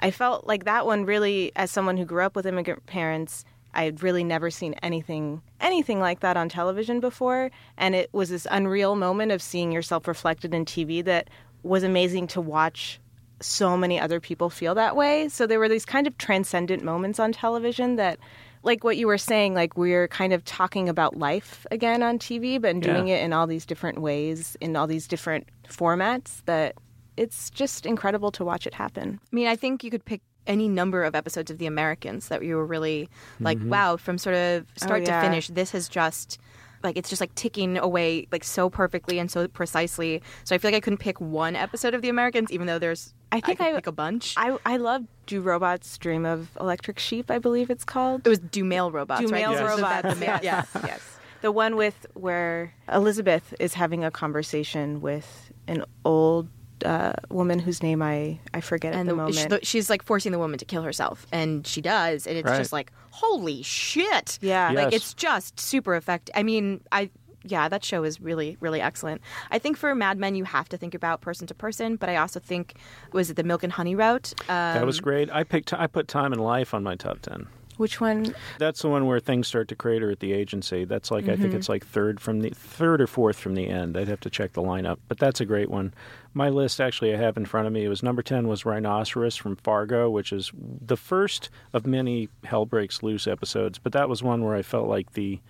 [0.00, 3.84] I felt like that one really, as someone who grew up with immigrant parents, I
[3.84, 7.50] had really never seen anything anything like that on television before.
[7.76, 11.30] And it was this unreal moment of seeing yourself reflected in TV that
[11.62, 13.00] was amazing to watch
[13.40, 15.28] so many other people feel that way.
[15.28, 18.18] So there were these kind of transcendent moments on television that
[18.62, 22.60] like what you were saying, like we're kind of talking about life again on TV,
[22.60, 23.16] but doing Yeah.
[23.16, 26.42] it in all these different ways, in all these different formats.
[26.46, 26.74] That
[27.16, 29.20] it's just incredible to watch it happen.
[29.32, 32.42] I mean, I think you could pick any number of episodes of The Americans that
[32.42, 33.08] you were really
[33.40, 33.68] like, Mm-hmm.
[33.68, 35.20] wow, from sort of start Oh, yeah.
[35.20, 36.38] to finish, this has just
[36.82, 40.22] like it's just like ticking away like so perfectly and so precisely.
[40.44, 43.14] So I feel like I couldn't pick one episode of The Americans, even though there's
[43.30, 44.34] I think could I- pick a bunch.
[44.36, 47.30] I I love Do Robots Dream of Electric Sheep?
[47.30, 48.26] I believe it's called.
[48.26, 49.42] it was Do Mail Robots, Do right?
[49.42, 50.14] male about robots.
[50.14, 51.18] the male- yes, yes.
[51.40, 56.48] The one with where Elizabeth is having a conversation with an old
[56.84, 59.36] uh, woman whose name I I forget at and the, the- moment.
[59.36, 62.48] she- the- she's like forcing the woman to kill herself, and she does, and it's
[62.48, 62.58] Right.
[62.58, 64.38] just like holy shit.
[64.40, 64.70] Yeah.
[64.72, 66.32] like it's just super effective.
[66.36, 67.10] I mean, I
[67.44, 69.20] yeah, that show is really really excellent.
[69.50, 72.16] I think for Mad Men, you have to think about person to person, but I
[72.16, 72.74] also think
[73.12, 74.32] was it the Milk and Honey route?
[74.42, 75.28] Um, That was great.
[75.30, 75.72] I picked.
[75.74, 77.46] I put Time and Life on my top ten.
[77.76, 78.34] Which one?
[78.58, 80.84] That's the one where things start to crater at the agency.
[80.84, 81.42] That's like I Mm-hmm.
[81.42, 83.96] think it's like third from the third or fourth from the end.
[83.96, 85.94] I'd have to check the lineup, but that's a great one.
[86.34, 87.84] My list actually I have in front of me.
[87.84, 92.66] It was number ten was Rhinoceros from Fargo, which is the first of many Hell
[92.66, 93.78] Breaks Loose episodes.
[93.78, 95.40] But that was one where I felt like the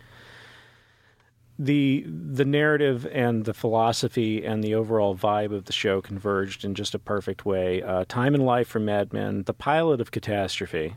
[1.64, 6.74] the the narrative and the philosophy and the overall vibe of the show converged in
[6.74, 7.82] just a perfect way.
[7.82, 10.96] Uh, Time and Life from Mad Men, the pilot of Catastrophe,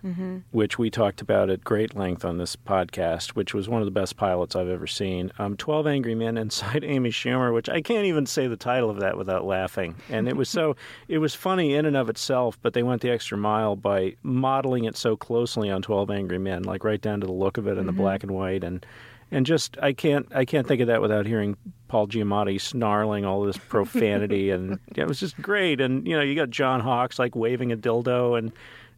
[0.52, 3.92] which we talked about at great length on this podcast, which was one of the
[3.92, 5.32] best pilots I've ever seen.
[5.38, 9.00] Um, Twelve Angry Men inside Amy Schumer, which I can't even say the title of
[9.02, 9.96] that without laughing.
[10.10, 10.76] And it was so
[11.08, 14.86] it was funny in and of itself, but they went the extra mile by modeling
[14.86, 17.78] it so closely on Twelve Angry Men, like right down to the look of it
[17.78, 18.84] and the black and white and
[19.32, 21.58] and just I can't I can't think of that without hearing
[21.88, 26.24] Paul Giamatti snarling all this profanity and yeah, it was just great and you know
[26.24, 28.52] you got John Hawkes like waving a dildo and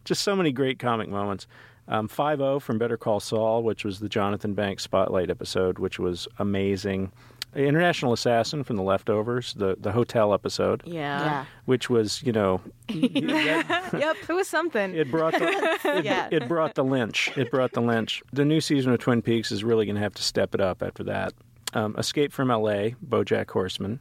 [0.04, 1.46] just so many great comic moments.
[1.86, 6.28] Um, 5 from Better Call Saul, which was the Jonathan Banks Spotlight episode, which was
[6.38, 7.10] amazing.
[7.54, 10.92] International Assassin from The Leftovers, the, the hotel episode, yeah.
[11.24, 11.44] yeah.
[11.64, 14.16] which was, you know, that- yep.
[14.28, 14.94] It was something.
[14.94, 16.28] it brought the it, Yeah.
[16.30, 17.32] it brought the lynch.
[17.36, 18.22] It brought the lynch.
[18.32, 20.82] The new season of Twin Peaks is really going to have to step it up
[20.82, 21.32] after that.
[21.74, 22.96] Um, Escape from L.A.
[23.06, 24.00] BoJack Horseman,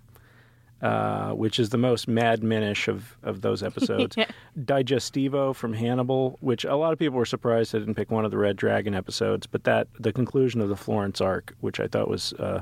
[0.82, 4.16] uh, which is the most Mad Menish of of those episodes.
[4.60, 8.32] Digestivo from Hannibal, which a lot of people were surprised I didn't pick one of
[8.32, 12.08] the Red Dragon episodes, but that the conclusion of the Florence arc, which I thought
[12.08, 12.62] was uh,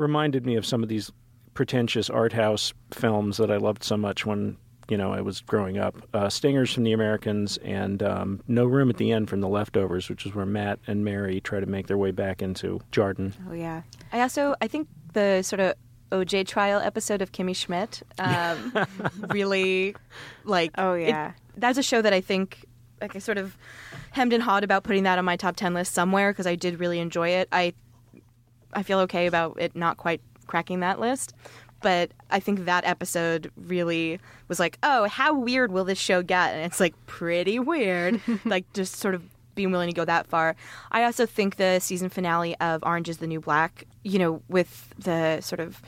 [0.00, 1.12] reminded me of some of these
[1.54, 4.56] pretentious art house films that I loved so much when
[4.88, 5.94] you know I was growing up.
[6.14, 10.08] Uh, Stingers from the Americans and um, No Room at the Inn from The Leftovers,
[10.08, 13.32] which is where Matt and Mary try to make their way back into Jarden.
[13.48, 13.82] oh yeah.
[14.12, 15.74] I also I think the sort of
[16.10, 18.72] OJ trial episode of Kimmy Schmidt um,
[19.30, 19.94] really
[20.44, 21.32] like Oh, it- yeah.
[21.56, 22.64] that's a show that I think
[23.00, 23.56] like I sort of
[24.10, 26.80] hemmed and hawed about putting that on my top 10 list somewhere because I did
[26.80, 27.48] really enjoy it.
[27.52, 27.74] I
[28.72, 31.34] I feel okay about it not quite cracking that list.
[31.82, 36.54] But I think that episode really was like, oh, how weird will this show get?
[36.54, 38.20] And it's like pretty weird.
[38.44, 39.22] like just sort of
[39.54, 40.56] being willing to go that far.
[40.92, 44.92] I also think the season finale of Orange is the New Black, you know, with
[44.98, 45.80] the sort of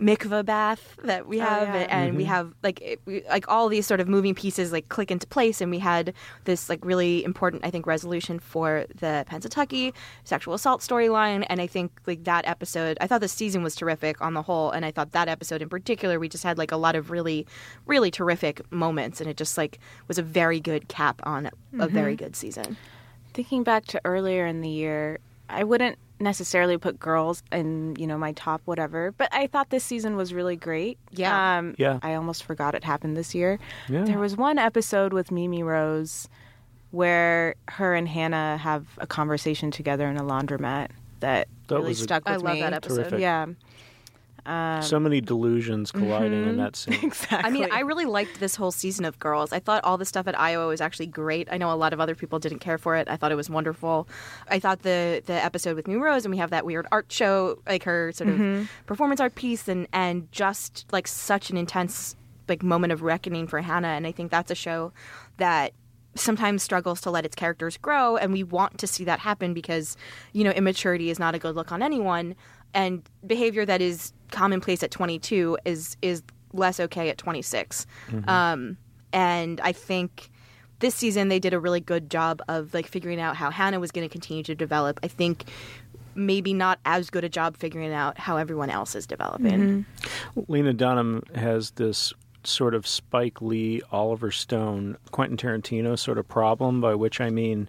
[0.00, 1.86] mikvah bath that we Oh, have yeah.
[1.88, 2.32] and we mm-hmm.
[2.32, 5.60] have like it, we, like all these sort of moving pieces like click into place
[5.60, 6.12] and we had
[6.44, 9.92] this like really important i think resolution for the pennsatucky
[10.24, 14.20] sexual assault storyline and i think like that episode i thought the season was terrific
[14.20, 16.76] on the whole and i thought that episode in particular we just had like a
[16.76, 17.46] lot of really
[17.86, 19.78] really terrific moments and it just like
[20.08, 22.24] was a very good cap on a very mm-hmm.
[22.24, 22.76] good season.
[23.34, 28.16] Thinking back to earlier in the year, I wouldn't necessarily put girls in, you know,
[28.16, 30.98] my top whatever, but I thought this season was really great.
[31.10, 31.58] Yeah.
[31.58, 31.98] Um, Yeah.
[32.02, 33.58] I almost forgot it happened this year.
[33.88, 34.04] Yeah.
[34.04, 36.28] There was one episode with Mimi Rose
[36.90, 40.88] where her and Hannah have a conversation together in a laundromat
[41.20, 42.48] that, That really was a- stuck with me.
[42.50, 42.96] I love that episode.
[43.02, 43.20] Terrific.
[43.20, 43.46] Yeah.
[44.46, 46.58] Um, so many delusions colliding in mm-hmm.
[46.58, 46.94] that scene.
[47.02, 47.38] Exactly.
[47.38, 49.52] I mean, I really liked this whole season of Girls.
[49.52, 51.48] I thought all the stuff at Iowa was actually great.
[51.50, 53.08] I know a lot of other people didn't care for it.
[53.08, 54.08] I thought it was wonderful.
[54.48, 57.58] I thought the the episode with New Rose and we have that weird art show,
[57.66, 58.64] like her sort of mm-hmm.
[58.86, 62.16] performance art piece, and and just like such an intense
[62.48, 63.88] like moment of reckoning for Hannah.
[63.88, 64.92] And I think that's a show
[65.38, 65.72] that
[66.14, 69.96] sometimes struggles to let its characters grow and we want to see that happen because
[70.32, 72.34] you know immaturity is not a good look on anyone
[72.76, 77.86] and behavior that is commonplace at 22 is is less okay at 26
[78.28, 78.76] um,
[79.12, 80.30] and i think
[80.78, 83.90] this season they did a really good job of like figuring out how hannah was
[83.90, 85.00] going to continue to develop.
[85.02, 85.44] I think
[86.14, 89.84] maybe not as good a job figuring out how everyone else is developing.
[90.48, 92.12] Lena Dunham has this
[92.44, 97.68] sort of Spike Lee, Oliver Stone, Quentin Tarantino sort of problem, by which I mean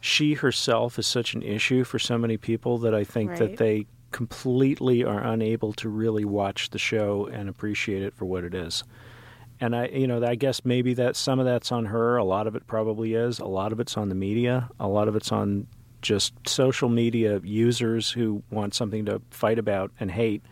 [0.00, 3.38] she herself is such an issue for so many people that I think Right.
[3.38, 8.44] that they completely are unable to really watch the show and appreciate it for what
[8.44, 8.84] it is.
[9.60, 12.16] And I, you know, I guess maybe that some of that's on her.
[12.16, 13.38] A lot of it probably is.
[13.38, 14.68] A lot of it's on the media.
[14.78, 15.66] A lot of it's on
[16.00, 20.42] just social media users who want something to fight about and hate.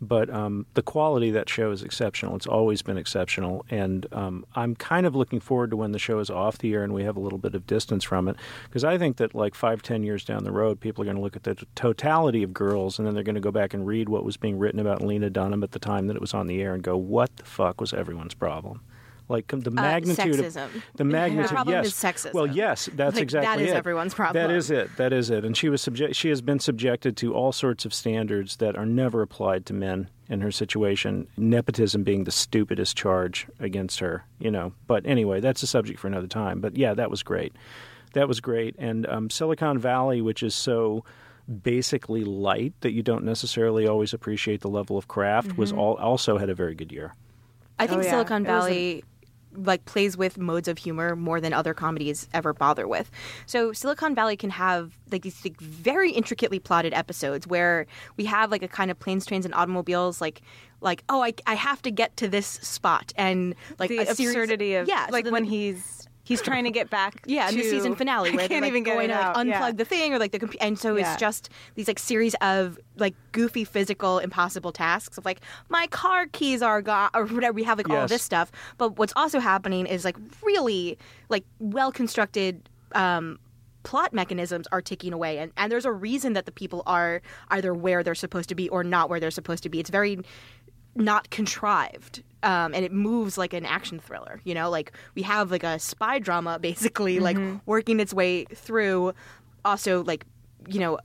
[0.00, 2.36] But um, the quality of that show is exceptional.
[2.36, 6.20] It's always been exceptional, and um, I'm kind of looking forward to when the show
[6.20, 8.84] is off the air and we have a little bit of distance from it, because
[8.84, 11.34] I think that like five, ten years down the road, people are going to look
[11.34, 14.24] at the totality of girls, and then they're going to go back and read what
[14.24, 16.74] was being written about Lena Dunham at the time that it was on the air,
[16.74, 18.82] and go, "What the fuck was everyone's problem?"
[19.28, 20.64] Like the magnitude Uh, sexism.
[20.64, 21.50] of the magnitude.
[21.50, 21.86] The problem yes.
[21.88, 22.32] is sexism.
[22.32, 23.76] Well, yes, that's Like, exactly that is it.
[23.76, 24.42] everyone's problem.
[24.42, 24.96] That is it.
[24.96, 25.44] That is it.
[25.44, 26.16] And she was subject.
[26.16, 30.08] She has been subjected to all sorts of standards that are never applied to men
[30.30, 31.26] in her situation.
[31.36, 34.24] Nepotism being the stupidest charge against her.
[34.38, 34.72] You know.
[34.86, 36.60] But anyway, that's a subject for another time.
[36.60, 37.52] But yeah, that was great.
[38.14, 38.74] That was great.
[38.78, 41.04] And um, Silicon Valley, which is so
[41.62, 45.78] basically light that you don't necessarily always appreciate the level of craft, was Mm-hmm.
[45.80, 47.14] all also had a very good year.
[47.78, 48.10] I think Oh, yeah.
[48.10, 49.04] Silicon It was a- Valley
[49.64, 53.10] like plays with modes of humor more than other comedies ever bother with.
[53.46, 58.50] So Silicon Valley can have like these like, very intricately plotted episodes where we have
[58.50, 60.42] like a kind of planes, trains, and automobiles like
[60.80, 64.34] like oh I, I have to get to this spot and like the a series-
[64.34, 67.22] absurdity of yeah so like then when he's he's trying to get back.
[67.26, 69.24] yeah, in the season finale where I they're can't like, even get going to like,
[69.24, 69.36] out.
[69.36, 69.72] unplug yeah.
[69.72, 71.12] the thing or like the computer, and so Yeah.
[71.12, 76.26] it's just these like series of like goofy physical impossible tasks of like my car
[76.26, 77.54] keys are gone or whatever.
[77.54, 78.04] We have like all Yes.
[78.04, 82.68] of this stuff, but what's also happening is like really like well constructed.
[82.92, 83.38] Um,
[83.84, 87.72] plot mechanisms are ticking away and, and there's a reason that the people are either
[87.72, 90.18] where they're supposed to be or not where they're supposed to be it's very
[90.94, 95.50] not contrived um, and it moves like an action thriller you know like we have
[95.50, 99.12] like a spy drama basically like working its way through
[99.64, 100.24] also like
[100.68, 100.98] you know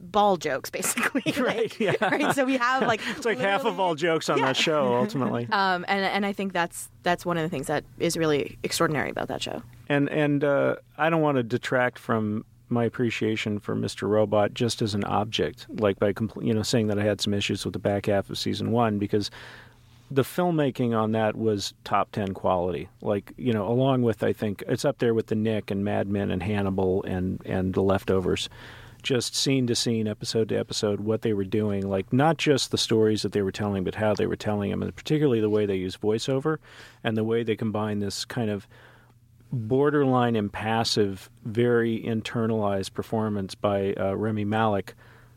[0.00, 1.94] ball jokes basically Right, yeah.
[2.00, 5.46] right so we have like It's like half of all jokes on that show ultimately.
[5.52, 9.10] um, and and I think that's that's one of the things that is really extraordinary
[9.10, 9.62] about that show.
[9.88, 14.08] And and uh, I don't want to detract from my appreciation for Mr.
[14.08, 17.34] Robot just as an object, like by compl- you know saying that I had some
[17.34, 19.30] issues with the back half of season one because
[20.10, 22.88] the filmmaking on that was top ten quality.
[23.00, 26.08] Like you know, along with I think it's up there with the Knick and Mad
[26.08, 28.48] Men and Hannibal and and the Leftovers.
[29.02, 32.78] Just scene to scene, episode to episode, what they were doing, like not just the
[32.78, 35.66] stories that they were telling, but how they were telling them, and particularly the way
[35.66, 36.58] they use voiceover
[37.02, 38.68] and the way they combine this kind of
[39.52, 44.94] borderline impassive, very internalized performance by uh, Rami Malek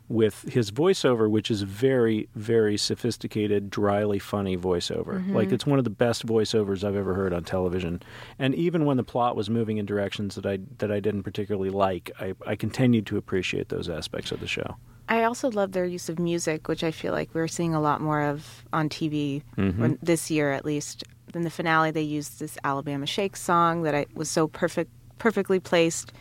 [0.08, 5.34] with his voiceover, which is very, very sophisticated, dryly funny voiceover.
[5.34, 8.00] Like it's one of the best voiceovers I've ever heard on television.
[8.38, 11.70] And even when the plot was moving in directions that I that I didn't particularly
[11.70, 14.76] like, I, I continued to appreciate those aspects of the show.
[15.08, 18.00] I also love their use of music, which I feel like we're seeing a lot
[18.00, 21.04] more of on TV when, this year, at least.
[21.36, 25.60] In the finale, they used this Alabama Shakes song that I was so perfect, perfectly
[25.60, 26.12] placed.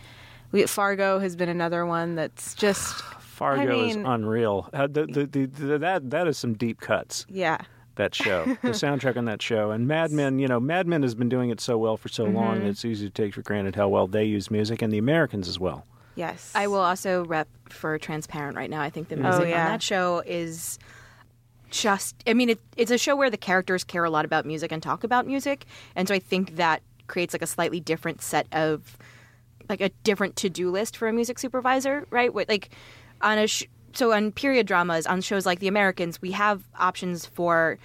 [0.51, 4.69] We, Fargo has been another one that's just Fargo is mean- unreal.
[4.73, 7.25] Uh, the, the, the, the, that that is some deep cuts.
[7.29, 7.59] yeah.
[7.95, 9.71] that show, the soundtrack on that show.
[9.71, 12.25] And Mad Men, you know, Mad Men has been doing it so well for so
[12.25, 14.97] long, that it's easy to take for granted how well they use music, and the
[14.97, 15.85] Americans as well.
[16.15, 18.81] Yes, I will also rep for Transparent right now.
[18.81, 19.65] I think the music yeah.
[19.65, 20.77] on that show is
[21.69, 22.15] just.
[22.27, 24.81] I mean, it, it's a show where the characters care a lot about music and
[24.81, 28.97] talk about music, and so I think that creates like a slightly different set of
[29.69, 32.33] like a different to-do list for a music supervisor, right?
[32.33, 32.69] Like
[33.21, 37.25] on a sh- so on period dramas on shows like The Americans, we have options
[37.25, 37.79] for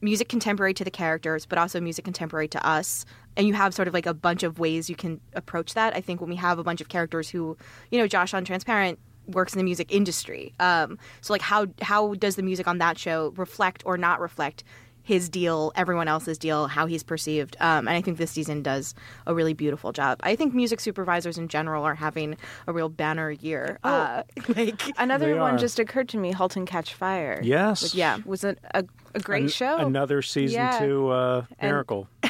[0.00, 3.04] music contemporary to the characters, but also music contemporary to us.
[3.36, 5.94] And you have sort of like a bunch of ways you can approach that.
[5.94, 7.56] I think when we have a bunch of characters who,
[7.90, 10.52] you know, Josh on Transparent works in the music industry.
[10.60, 14.64] Um, so like how how does the music on that show reflect or not reflect
[15.02, 17.56] his deal, everyone else's deal, how he's perceived.
[17.60, 18.92] Um, and I think this season does
[19.24, 20.18] a really beautiful job.
[20.24, 22.36] I think music supervisors in general are having
[22.66, 23.78] a real banner year.
[23.84, 24.24] Uh,
[24.56, 25.58] like Another one are.
[25.58, 27.40] just occurred to me: *Halt and Catch Fire*.
[27.40, 27.84] Yes.
[27.84, 29.76] which, yeah, was a, a, a great An- show.
[29.76, 30.78] Another season Yeah.
[30.80, 32.08] two uh, miracle.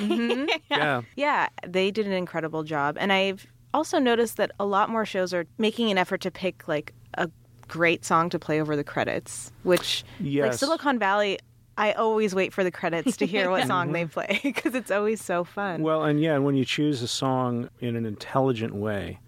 [0.71, 1.01] yeah.
[1.17, 2.99] Yeah, they did an incredible job.
[3.01, 3.47] And I've
[3.77, 7.31] also noticed that a lot more shows are making an effort to pick like a
[7.69, 10.61] great song to play over the credits, which like Yes.
[10.61, 11.39] Silicon Valley
[11.79, 14.13] I always wait for the credits to hear what song they mm-hmm.
[14.13, 15.83] play because it's always so fun.
[15.83, 19.21] Well, and yeah, when you choose a song in an intelligent way,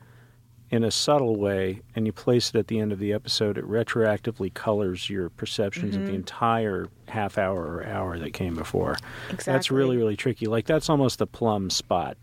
[0.70, 3.68] in a subtle way, and you place it at the end of the episode, it
[3.68, 6.16] retroactively colors your perceptions of the mm-hmm.
[6.16, 8.96] entire half hour or hour that came before.
[9.28, 9.52] Exactly.
[9.52, 10.46] That's really, really tricky.
[10.46, 12.16] Like, that's almost the plum spot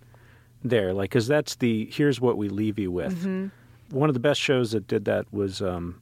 [0.70, 3.16] there, like because that's the here's what we leave you with.
[3.20, 3.48] Mm-hmm.
[3.96, 6.02] One of the best shows that did that was um,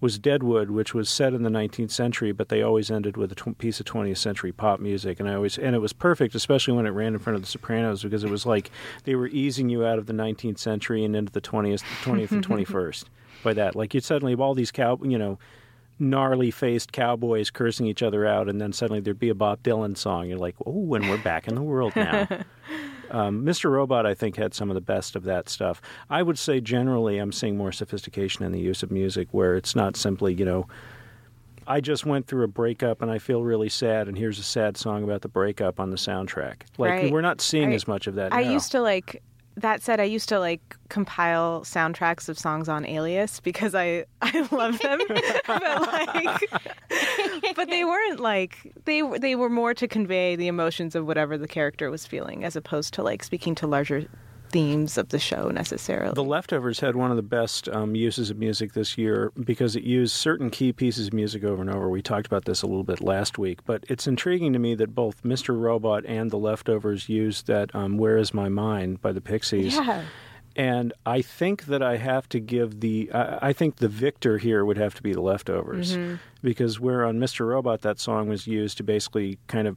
[0.00, 3.34] was Deadwood, which was set in the 19th century, but they always ended with a
[3.34, 6.74] tw- piece of 20th century pop music, and I always and it was perfect, especially
[6.74, 8.70] when it ran in front of The Sopranos, because it was like
[9.04, 12.46] they were easing you out of the 19th century and into the 20th, 20th and
[12.46, 13.04] 21st.
[13.42, 15.38] By that, like you'd suddenly have all these cow, you know,
[15.98, 19.96] gnarly faced cowboys cursing each other out, and then suddenly there'd be a Bob Dylan
[19.96, 20.28] song.
[20.28, 22.28] You're like, oh, and we're back in the world now.
[23.10, 23.70] um, Mr.
[23.70, 25.80] Robot, I think, had some of the best of that stuff.
[26.08, 29.74] I would say generally, I'm seeing more sophistication in the use of music, where it's
[29.76, 30.66] not simply, you know.
[31.66, 34.76] I just went through a breakup and I feel really sad, and here's a sad
[34.76, 36.62] song about the breakup on the soundtrack.
[36.78, 37.12] Like Right.
[37.12, 38.32] we're not seeing I- as much of that.
[38.32, 38.50] I now.
[38.50, 39.22] used to like
[39.56, 44.46] that said I used to like compile soundtracks of songs on Alias because I I
[44.50, 45.00] love them.
[45.46, 46.50] But like
[47.56, 51.48] but they weren't like they they were more to convey the emotions of whatever the
[51.48, 54.06] character was feeling as opposed to like speaking to larger
[54.50, 56.12] themes of the show necessarily.
[56.14, 59.82] The Leftovers had one of the best um, uses of music this year because it
[59.84, 61.88] used certain key pieces of music over and over.
[61.88, 64.94] We talked about this a little bit last week, but it's intriguing to me that
[64.94, 65.58] both Mr.
[65.58, 69.74] Robot and The Leftovers used that um, Where Is My Mind by the Pixies.
[69.74, 70.04] yeah.
[70.56, 74.64] And I think that I have to give the, I, I think the victor here
[74.64, 76.16] would have to be The Leftovers Mm-hmm.
[76.42, 77.46] because where on Mr.
[77.46, 79.76] Robot that song was used to basically kind of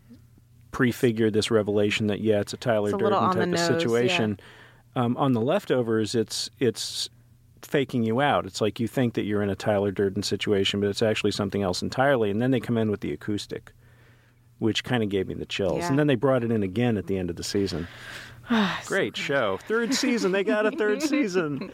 [0.71, 4.39] prefigure this revelation that, yeah, it's a Tyler It's a Durden type of nose, situation.
[4.96, 7.10] Um, on the leftovers, it's it's
[7.62, 8.46] faking you out.
[8.46, 11.62] It's like you think that you're in a Tyler Durden situation, but it's actually something
[11.64, 12.30] else entirely.
[12.30, 13.72] And then they come in with the acoustic,
[14.64, 15.80] which kind of gave me the chills.
[15.80, 15.89] Yeah.
[15.89, 17.88] And then they brought it in again at the end of the season.
[18.49, 20.34] Ah, Great show, third season.
[20.34, 21.72] They got a third season.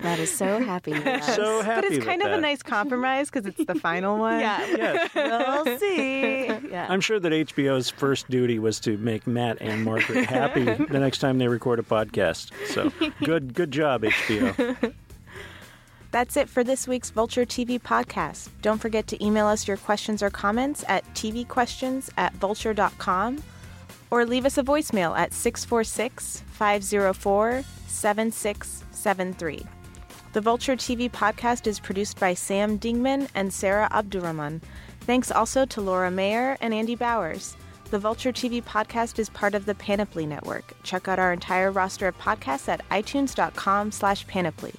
[0.00, 0.92] That is so happy.
[1.22, 1.80] So happy.
[1.80, 2.38] But it's with kind of that.
[2.38, 4.40] a nice compromise because it's the final one.
[4.40, 6.46] yeah, Yes, we'll see.
[6.70, 6.86] Yeah.
[6.90, 11.20] I'm sure that HBO's first duty was to make Matt and Margaret happy the next
[11.20, 12.50] time they record a podcast.
[12.74, 12.92] So
[13.24, 14.92] good, good job, HBO.
[16.16, 18.48] That's it for this week's Vulture TV podcast.
[18.62, 23.42] Don't forget to email us your questions or comments at tvquestions at vulture.com
[24.10, 29.66] or leave us a voicemail at 646 504 7673.
[30.32, 34.62] The Vulture TV podcast is produced by Sam Dingman and Sarah Abdurrahman.
[35.00, 37.58] Thanks also to Laura Mayer and Andy Bowers.
[37.90, 40.72] The Vulture TV podcast is part of the Panoply Network.
[40.82, 44.72] Check out our entire roster of podcasts at itunes.com slash panoply.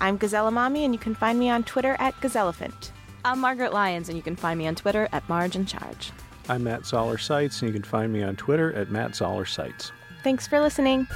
[0.00, 2.90] I'm Gazelle Emami, and you can find me on Twitter at Gazellephant.
[3.24, 6.12] I'm Margaret Lyons, and you can find me on Twitter at Marge in Charge.
[6.48, 9.90] I'm Matt Zoller Seitz, and you can find me on Twitter at Matt Zoller Seitz.
[10.22, 11.08] Thanks for listening.